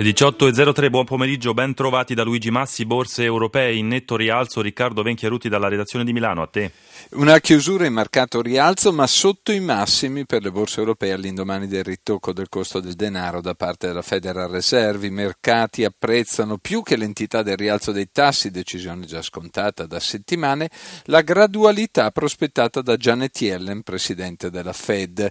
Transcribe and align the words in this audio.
Le 0.00 0.04
18.03, 0.04 0.90
buon 0.90 1.04
pomeriggio, 1.04 1.54
ben 1.54 1.74
trovati 1.74 2.14
da 2.14 2.22
Luigi 2.22 2.52
Massi, 2.52 2.86
borse 2.86 3.24
europee 3.24 3.74
in 3.74 3.88
netto 3.88 4.14
rialzo, 4.14 4.60
Riccardo 4.60 5.02
Venchiaruti 5.02 5.48
dalla 5.48 5.66
redazione 5.66 6.04
di 6.04 6.12
Milano, 6.12 6.40
a 6.40 6.46
te. 6.46 6.70
Una 7.14 7.40
chiusura 7.40 7.84
in 7.84 7.94
marcato 7.94 8.40
rialzo 8.40 8.92
ma 8.92 9.08
sotto 9.08 9.50
i 9.50 9.58
massimi 9.58 10.24
per 10.24 10.42
le 10.42 10.52
borse 10.52 10.78
europee 10.78 11.10
all'indomani 11.10 11.66
del 11.66 11.82
ritocco 11.82 12.32
del 12.32 12.48
costo 12.48 12.78
del 12.78 12.94
denaro 12.94 13.40
da 13.40 13.54
parte 13.54 13.88
della 13.88 14.02
Federal 14.02 14.48
Reserve. 14.48 15.08
I 15.08 15.10
mercati 15.10 15.82
apprezzano 15.82 16.58
più 16.58 16.84
che 16.84 16.96
l'entità 16.96 17.42
del 17.42 17.56
rialzo 17.56 17.90
dei 17.90 18.08
tassi, 18.12 18.52
decisione 18.52 19.04
già 19.04 19.20
scontata 19.20 19.84
da 19.86 19.98
settimane, 19.98 20.70
la 21.06 21.22
gradualità 21.22 22.12
prospettata 22.12 22.82
da 22.82 22.96
Janet 22.96 23.40
Yellen, 23.40 23.82
presidente 23.82 24.48
della 24.48 24.72
Fed 24.72 25.28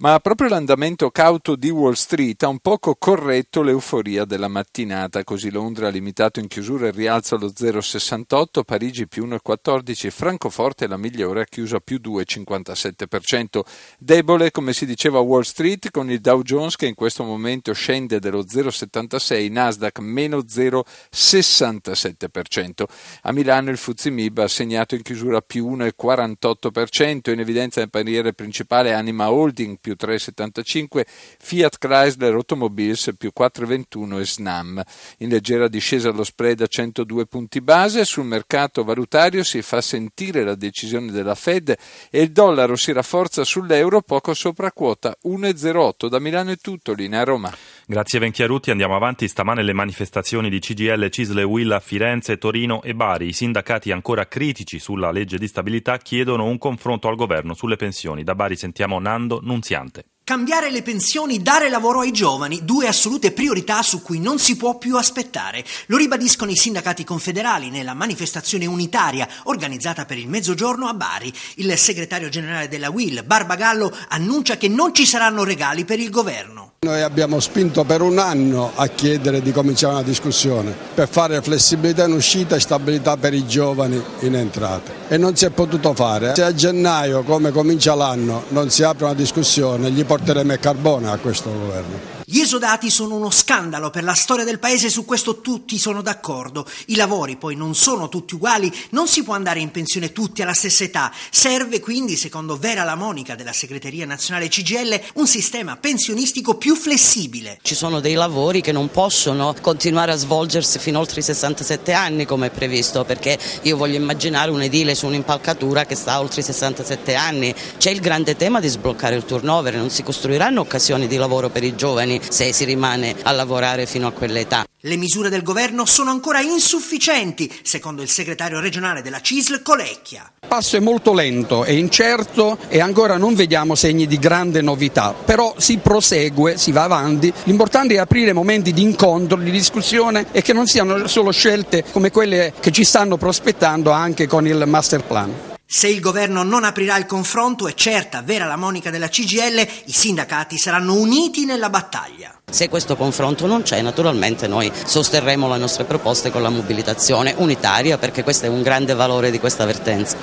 ma 0.00 0.20
proprio 0.20 0.48
l'andamento 0.48 1.10
cauto 1.10 1.56
di 1.56 1.70
Wall 1.70 1.94
Street 1.94 2.40
ha 2.44 2.48
un 2.48 2.60
poco 2.60 2.94
corretto 2.94 3.62
l'euforia 3.62 3.96
della 4.00 4.48
mattinata, 4.48 5.24
così 5.24 5.50
Londra 5.50 5.88
ha 5.88 5.90
limitato 5.90 6.38
in 6.40 6.46
chiusura 6.46 6.86
il 6.86 6.92
rialzo 6.92 7.34
allo 7.34 7.48
0,68, 7.48 8.62
Parigi 8.64 9.08
più 9.08 9.26
1,14, 9.26 10.10
Francoforte 10.10 10.86
la 10.86 10.96
migliore 10.96 11.40
ha 11.40 11.44
chiuso 11.44 11.74
a 11.76 11.80
più 11.80 11.98
2,57%. 12.02 13.60
Debole, 13.98 14.52
come 14.52 14.72
si 14.72 14.86
diceva 14.86 15.18
Wall 15.18 15.42
Street, 15.42 15.90
con 15.90 16.08
il 16.10 16.20
Dow 16.20 16.42
Jones 16.42 16.76
che 16.76 16.86
in 16.86 16.94
questo 16.94 17.24
momento 17.24 17.72
scende 17.72 18.20
dello 18.20 18.44
0,76, 18.44 19.50
Nasdaq 19.50 19.98
meno 19.98 20.38
0,67%. 20.38 22.84
A 23.22 23.32
Milano 23.32 23.70
il 23.70 23.78
Fuzimib 23.78 24.38
ha 24.38 24.48
segnato 24.48 24.94
in 24.94 25.02
chiusura 25.02 25.40
più 25.40 25.68
1,48%, 25.74 27.32
in 27.32 27.40
evidenza 27.40 27.80
nel 27.80 27.90
paniere 27.90 28.32
principale 28.32 28.92
Anima 28.92 29.28
Holding 29.30 29.78
più 29.80 29.96
3,75, 29.98 31.04
Fiat 31.38 31.78
Chrysler 31.78 32.34
Automobiles 32.34 33.14
più 33.18 33.32
4,21 33.36 33.87
e 33.90 34.24
Snam. 34.26 34.82
In 35.18 35.28
leggera 35.28 35.68
discesa 35.68 36.10
lo 36.10 36.24
spread 36.24 36.60
a 36.60 36.66
102 36.66 37.26
punti 37.26 37.60
base, 37.60 38.04
sul 38.04 38.26
mercato 38.26 38.84
valutario 38.84 39.42
si 39.42 39.62
fa 39.62 39.80
sentire 39.80 40.44
la 40.44 40.54
decisione 40.54 41.10
della 41.10 41.34
Fed 41.34 41.74
e 42.10 42.20
il 42.20 42.32
dollaro 42.32 42.76
si 42.76 42.92
rafforza 42.92 43.44
sull'euro 43.44 44.02
poco 44.02 44.34
sopra 44.34 44.70
quota 44.72 45.16
1,08. 45.24 46.08
Da 46.08 46.18
Milano 46.18 46.50
è 46.50 46.56
tutto, 46.56 46.92
linea 46.92 47.24
Roma. 47.24 47.52
Grazie 47.86 48.18
Venchiarutti, 48.18 48.70
andiamo 48.70 48.94
avanti. 48.94 49.26
Stamane 49.28 49.62
le 49.62 49.72
manifestazioni 49.72 50.50
di 50.50 50.58
CGL, 50.58 51.08
Cisle, 51.08 51.42
Will 51.42 51.70
a 51.72 51.80
Firenze, 51.80 52.36
Torino 52.36 52.82
e 52.82 52.94
Bari. 52.94 53.28
I 53.28 53.32
sindacati 53.32 53.90
ancora 53.90 54.28
critici 54.28 54.78
sulla 54.78 55.10
legge 55.10 55.38
di 55.38 55.48
stabilità 55.48 55.96
chiedono 55.96 56.44
un 56.44 56.58
confronto 56.58 57.08
al 57.08 57.16
governo 57.16 57.54
sulle 57.54 57.76
pensioni. 57.76 58.24
Da 58.24 58.34
Bari 58.34 58.56
sentiamo 58.56 58.98
Nando 58.98 59.40
Nunziante. 59.42 60.04
Cambiare 60.28 60.70
le 60.70 60.82
pensioni, 60.82 61.40
dare 61.40 61.70
lavoro 61.70 62.00
ai 62.00 62.12
giovani, 62.12 62.62
due 62.62 62.86
assolute 62.86 63.32
priorità 63.32 63.80
su 63.80 64.02
cui 64.02 64.20
non 64.20 64.38
si 64.38 64.58
può 64.58 64.76
più 64.76 64.98
aspettare. 64.98 65.64
Lo 65.86 65.96
ribadiscono 65.96 66.50
i 66.50 66.54
sindacati 66.54 67.02
confederali 67.02 67.70
nella 67.70 67.94
manifestazione 67.94 68.66
unitaria 68.66 69.26
organizzata 69.44 70.04
per 70.04 70.18
il 70.18 70.28
mezzogiorno 70.28 70.86
a 70.86 70.92
Bari. 70.92 71.32
Il 71.54 71.74
segretario 71.78 72.28
generale 72.28 72.68
della 72.68 72.90
WIL, 72.90 73.24
Barbagallo, 73.24 73.90
annuncia 74.08 74.58
che 74.58 74.68
non 74.68 74.92
ci 74.92 75.06
saranno 75.06 75.44
regali 75.44 75.86
per 75.86 75.98
il 75.98 76.10
governo. 76.10 76.67
Noi 76.80 77.02
abbiamo 77.02 77.40
spinto 77.40 77.82
per 77.82 78.02
un 78.02 78.20
anno 78.20 78.70
a 78.76 78.86
chiedere 78.86 79.42
di 79.42 79.50
cominciare 79.50 79.94
una 79.94 80.04
discussione 80.04 80.72
per 80.94 81.08
fare 81.08 81.42
flessibilità 81.42 82.04
in 82.06 82.12
uscita 82.12 82.54
e 82.54 82.60
stabilità 82.60 83.16
per 83.16 83.34
i 83.34 83.48
giovani 83.48 84.00
in 84.20 84.36
entrata 84.36 84.92
e 85.08 85.16
non 85.16 85.34
si 85.34 85.44
è 85.44 85.50
potuto 85.50 85.92
fare. 85.92 86.36
Se 86.36 86.44
a 86.44 86.54
gennaio, 86.54 87.24
come 87.24 87.50
comincia 87.50 87.96
l'anno, 87.96 88.44
non 88.50 88.70
si 88.70 88.84
apre 88.84 89.06
una 89.06 89.14
discussione, 89.14 89.90
gli 89.90 90.04
porteremo 90.04 90.52
il 90.52 90.60
carbone 90.60 91.10
a 91.10 91.16
questo 91.16 91.50
governo. 91.50 92.16
Gli 92.30 92.40
esodati 92.40 92.90
sono 92.90 93.14
uno 93.14 93.30
scandalo 93.30 93.88
per 93.88 94.04
la 94.04 94.12
storia 94.12 94.44
del 94.44 94.58
paese, 94.58 94.90
su 94.90 95.06
questo 95.06 95.40
tutti 95.40 95.78
sono 95.78 96.02
d'accordo. 96.02 96.66
I 96.88 96.94
lavori 96.94 97.36
poi 97.36 97.56
non 97.56 97.74
sono 97.74 98.10
tutti 98.10 98.34
uguali, 98.34 98.70
non 98.90 99.08
si 99.08 99.22
può 99.22 99.32
andare 99.32 99.60
in 99.60 99.70
pensione 99.70 100.12
tutti 100.12 100.42
alla 100.42 100.52
stessa 100.52 100.84
età. 100.84 101.10
Serve 101.30 101.80
quindi, 101.80 102.18
secondo 102.18 102.58
Vera 102.58 102.84
Lamonica 102.84 103.34
della 103.34 103.54
segreteria 103.54 104.04
nazionale 104.04 104.48
CGL, 104.48 105.00
un 105.14 105.26
sistema 105.26 105.78
pensionistico 105.78 106.56
più 106.56 106.67
flessibile. 106.74 107.58
Ci 107.62 107.74
sono 107.74 108.00
dei 108.00 108.14
lavori 108.14 108.60
che 108.60 108.72
non 108.72 108.90
possono 108.90 109.54
continuare 109.60 110.12
a 110.12 110.16
svolgersi 110.16 110.78
fino 110.78 110.98
oltre 110.98 111.20
i 111.20 111.22
67 111.22 111.92
anni 111.92 112.24
come 112.24 112.48
è 112.48 112.50
previsto, 112.50 113.04
perché 113.04 113.38
io 113.62 113.76
voglio 113.76 113.96
immaginare 113.96 114.50
un 114.50 114.62
edile 114.62 114.94
su 114.94 115.06
un'impalcatura 115.06 115.84
che 115.84 115.94
sta 115.94 116.20
oltre 116.20 116.40
i 116.40 116.44
67 116.44 117.14
anni. 117.14 117.54
C'è 117.78 117.90
il 117.90 118.00
grande 118.00 118.36
tema 118.36 118.60
di 118.60 118.68
sbloccare 118.68 119.14
il 119.14 119.24
turnover, 119.24 119.76
non 119.76 119.90
si 119.90 120.02
costruiranno 120.02 120.60
occasioni 120.60 121.06
di 121.06 121.16
lavoro 121.16 121.48
per 121.50 121.64
i 121.64 121.74
giovani 121.74 122.20
se 122.28 122.52
si 122.52 122.64
rimane 122.64 123.16
a 123.22 123.32
lavorare 123.32 123.86
fino 123.86 124.06
a 124.06 124.12
quell'età. 124.12 124.64
Le 124.82 124.96
misure 124.96 125.28
del 125.28 125.42
governo 125.42 125.84
sono 125.86 126.10
ancora 126.10 126.40
insufficienti, 126.40 127.52
secondo 127.62 128.00
il 128.00 128.08
segretario 128.08 128.60
regionale 128.60 129.02
della 129.02 129.20
CISL 129.20 129.62
Colecchia. 129.62 130.32
Il 130.48 130.54
passo 130.54 130.76
è 130.78 130.80
molto 130.80 131.12
lento 131.12 131.66
e 131.66 131.76
incerto 131.76 132.56
e 132.68 132.80
ancora 132.80 133.18
non 133.18 133.34
vediamo 133.34 133.74
segni 133.74 134.06
di 134.06 134.18
grande 134.18 134.62
novità, 134.62 135.12
però 135.12 135.52
si 135.58 135.76
prosegue, 135.76 136.56
si 136.56 136.72
va 136.72 136.84
avanti. 136.84 137.30
L'importante 137.44 137.92
è 137.92 137.98
aprire 137.98 138.32
momenti 138.32 138.72
di 138.72 138.80
incontro, 138.80 139.36
di 139.36 139.50
discussione 139.50 140.28
e 140.32 140.40
che 140.40 140.54
non 140.54 140.66
siano 140.66 141.06
solo 141.06 141.32
scelte 141.32 141.84
come 141.92 142.10
quelle 142.10 142.54
che 142.58 142.70
ci 142.70 142.84
stanno 142.84 143.18
prospettando 143.18 143.90
anche 143.90 144.26
con 144.26 144.46
il 144.46 144.64
master 144.64 145.04
plan. 145.04 145.34
Se 145.66 145.86
il 145.86 146.00
governo 146.00 146.42
non 146.42 146.64
aprirà 146.64 146.96
il 146.96 147.04
confronto, 147.04 147.68
è 147.68 147.74
certa, 147.74 148.22
vera 148.22 148.46
la 148.46 148.56
monica 148.56 148.88
della 148.88 149.10
CGL, 149.10 149.68
i 149.84 149.92
sindacati 149.92 150.56
saranno 150.56 150.94
uniti 150.94 151.44
nella 151.44 151.68
battaglia. 151.68 152.40
Se 152.50 152.70
questo 152.70 152.96
confronto 152.96 153.46
non 153.46 153.60
c'è, 153.60 153.82
naturalmente 153.82 154.46
noi 154.46 154.72
sosterremo 154.72 155.46
le 155.46 155.58
nostre 155.58 155.84
proposte 155.84 156.30
con 156.30 156.40
la 156.40 156.48
mobilitazione 156.48 157.34
unitaria 157.36 157.98
perché 157.98 158.22
questo 158.22 158.46
è 158.46 158.48
un 158.48 158.62
grande 158.62 158.94
valore 158.94 159.30
di 159.30 159.38
questa 159.38 159.66
vertenza. 159.66 160.16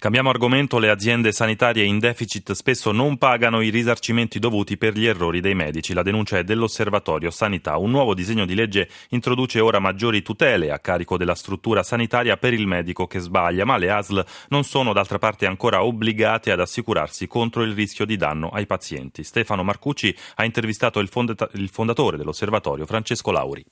Cambiamo 0.00 0.30
argomento, 0.30 0.78
le 0.78 0.88
aziende 0.88 1.30
sanitarie 1.30 1.84
in 1.84 1.98
deficit 1.98 2.52
spesso 2.52 2.90
non 2.90 3.18
pagano 3.18 3.60
i 3.60 3.68
risarcimenti 3.68 4.38
dovuti 4.38 4.78
per 4.78 4.94
gli 4.94 5.04
errori 5.04 5.42
dei 5.42 5.54
medici. 5.54 5.92
La 5.92 6.02
denuncia 6.02 6.38
è 6.38 6.42
dell'Osservatorio 6.42 7.30
Sanità. 7.30 7.76
Un 7.76 7.90
nuovo 7.90 8.14
disegno 8.14 8.46
di 8.46 8.54
legge 8.54 8.88
introduce 9.10 9.60
ora 9.60 9.78
maggiori 9.78 10.22
tutele 10.22 10.70
a 10.70 10.78
carico 10.78 11.18
della 11.18 11.34
struttura 11.34 11.82
sanitaria 11.82 12.38
per 12.38 12.54
il 12.54 12.66
medico 12.66 13.06
che 13.06 13.18
sbaglia, 13.18 13.66
ma 13.66 13.76
le 13.76 13.90
ASL 13.90 14.24
non 14.48 14.64
sono 14.64 14.94
d'altra 14.94 15.18
parte 15.18 15.44
ancora 15.44 15.84
obbligate 15.84 16.50
ad 16.50 16.60
assicurarsi 16.60 17.26
contro 17.26 17.62
il 17.62 17.74
rischio 17.74 18.06
di 18.06 18.16
danno 18.16 18.48
ai 18.48 18.64
pazienti. 18.64 19.22
Stefano 19.22 19.62
Marcucci 19.62 20.16
ha 20.36 20.46
intervistato 20.46 20.98
il, 21.00 21.10
fondatore 21.10 22.16
dell'Osservatorio, 22.16 22.86
Francesco 22.86 23.30
Lauri. 23.30 23.62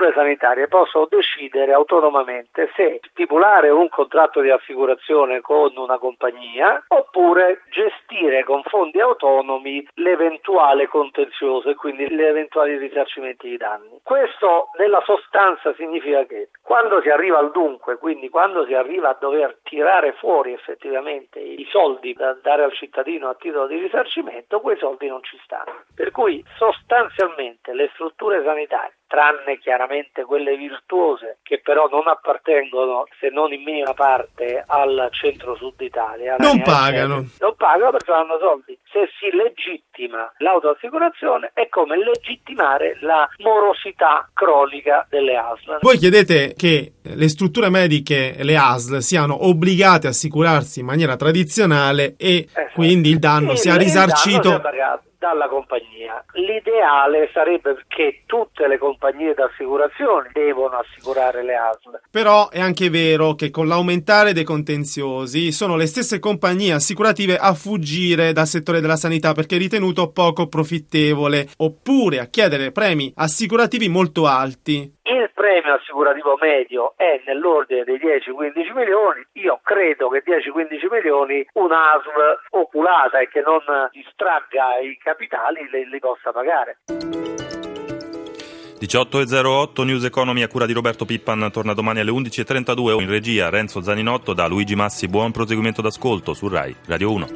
Strutture 0.00 0.12
sanitarie 0.14 0.66
possono 0.66 1.06
decidere 1.10 1.74
autonomamente 1.74 2.70
se 2.74 3.00
stipulare 3.10 3.68
un 3.68 3.90
contratto 3.90 4.40
di 4.40 4.48
assicurazione 4.48 5.42
con 5.42 5.76
una 5.76 5.98
compagnia 5.98 6.82
oppure 6.88 7.64
gestire 7.70 8.42
con 8.44 8.62
fondi 8.62 8.98
autonomi 8.98 9.86
l'eventuale 9.96 10.88
contenzioso 10.88 11.68
e 11.68 11.74
quindi 11.74 12.10
gli 12.10 12.22
eventuali 12.22 12.78
risarcimenti 12.78 13.50
di 13.50 13.58
danni. 13.58 14.00
Questo 14.02 14.70
nella 14.78 15.02
sostanza 15.04 15.74
significa 15.74 16.24
che 16.24 16.48
quando 16.62 17.02
si 17.02 17.10
arriva 17.10 17.36
al 17.36 17.50
dunque, 17.50 17.98
quindi 17.98 18.30
quando 18.30 18.64
si 18.64 18.72
arriva 18.72 19.10
a 19.10 19.18
dover 19.20 19.58
tirare 19.64 20.12
fuori 20.14 20.54
effettivamente 20.54 21.40
i 21.40 21.66
soldi 21.70 22.14
da 22.14 22.34
dare 22.40 22.62
al 22.62 22.72
cittadino 22.72 23.28
a 23.28 23.34
titolo 23.34 23.66
di 23.66 23.76
risarcimento, 23.76 24.60
quei 24.60 24.78
soldi 24.78 25.08
non 25.08 25.22
ci 25.22 25.38
stanno. 25.44 25.84
Per 25.94 26.10
cui 26.10 26.42
sostanzialmente 26.56 27.74
le 27.74 27.90
strutture 27.92 28.42
sanitarie 28.42 28.94
tranne 29.10 29.58
chiaramente 29.58 30.22
quelle 30.22 30.56
virtuose 30.56 31.38
che 31.42 31.60
però 31.60 31.88
non 31.90 32.06
appartengono 32.06 33.06
se 33.18 33.28
non 33.28 33.52
in 33.52 33.64
minima 33.64 33.92
parte 33.92 34.62
al 34.64 35.08
centro-sud 35.10 35.80
Italia. 35.80 36.36
Non 36.38 36.62
pagano. 36.62 37.26
Non 37.40 37.54
pagano 37.56 37.90
perché 37.90 38.12
non 38.12 38.20
hanno 38.20 38.38
soldi. 38.38 38.78
Se 38.92 39.08
si 39.18 39.34
legittima 39.34 40.32
l'autoassicurazione 40.38 41.50
è 41.54 41.68
come 41.68 41.98
legittimare 41.98 42.98
la 43.00 43.28
morosità 43.38 44.30
cronica 44.32 45.04
delle 45.10 45.36
ASL. 45.36 45.78
Voi 45.80 45.98
chiedete 45.98 46.54
che 46.56 46.92
le 47.02 47.28
strutture 47.28 47.68
mediche, 47.68 48.36
le 48.38 48.56
ASL, 48.56 48.98
siano 48.98 49.44
obbligate 49.48 50.06
a 50.06 50.10
assicurarsi 50.10 50.78
in 50.80 50.86
maniera 50.86 51.16
tradizionale 51.16 52.14
e 52.16 52.46
esatto. 52.46 52.70
quindi 52.74 53.10
il 53.10 53.18
danno 53.18 53.56
sia 53.56 53.76
risarcito. 53.76 54.50
Danno 54.50 54.70
sia 54.70 55.00
dalla 55.20 55.48
compagnia. 55.48 56.24
L'ideale 56.32 57.28
sarebbe 57.34 57.76
che 57.88 58.22
tutte 58.24 58.66
le 58.66 58.78
compagnie 58.78 59.34
d'assicurazione 59.34 60.30
devono 60.32 60.78
assicurare 60.78 61.44
le 61.44 61.54
ASL. 61.54 62.00
Però 62.10 62.48
è 62.48 62.58
anche 62.58 62.88
vero 62.88 63.34
che 63.34 63.50
con 63.50 63.68
l'aumentare 63.68 64.32
dei 64.32 64.44
contenziosi 64.44 65.52
sono 65.52 65.76
le 65.76 65.84
stesse 65.84 66.18
compagnie 66.18 66.72
assicurative 66.72 67.36
a 67.36 67.52
fuggire 67.52 68.32
dal 68.32 68.46
settore 68.46 68.80
della 68.80 68.96
sanità 68.96 69.34
perché 69.34 69.56
è 69.56 69.58
ritenuto 69.58 70.10
poco 70.10 70.48
profittevole 70.48 71.48
oppure 71.58 72.18
a 72.18 72.26
chiedere 72.26 72.72
premi 72.72 73.12
assicurativi 73.14 73.88
molto 73.90 74.26
alti. 74.26 74.90
Il 75.02 75.19
premio 75.40 75.72
assicurativo 75.72 76.36
medio 76.38 76.92
è 76.96 77.22
nell'ordine 77.24 77.84
dei 77.84 77.96
10-15 77.96 78.76
milioni, 78.76 79.24
io 79.40 79.58
credo 79.62 80.10
che 80.10 80.22
10-15 80.22 80.92
milioni 80.92 81.46
una 81.54 81.94
ASL 81.94 82.40
oculata 82.50 83.20
e 83.20 83.30
che 83.30 83.40
non 83.40 83.60
distragga 83.90 84.78
i 84.80 84.98
capitali 85.02 85.66
li, 85.72 85.88
li 85.88 85.98
possa 85.98 86.30
pagare. 86.30 86.80
18.08 86.86 89.84
News 89.84 90.04
Economy 90.04 90.42
a 90.42 90.48
cura 90.48 90.66
di 90.66 90.74
Roberto 90.74 91.06
Pippan 91.06 91.48
torna 91.50 91.72
domani 91.72 92.00
alle 92.00 92.10
11.32 92.10 93.00
in 93.00 93.08
regia 93.08 93.48
Renzo 93.48 93.80
Zaninotto 93.80 94.34
da 94.34 94.46
Luigi 94.46 94.74
Massi. 94.74 95.08
Buon 95.08 95.32
proseguimento 95.32 95.80
d'ascolto 95.80 96.34
su 96.34 96.48
RAI 96.48 96.76
Radio 96.86 97.12
1 97.12 97.26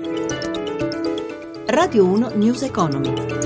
Radio 1.68 2.04
1 2.04 2.32
News 2.34 2.62
Economy 2.62 3.43